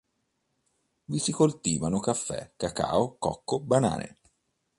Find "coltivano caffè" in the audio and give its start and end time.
1.31-2.53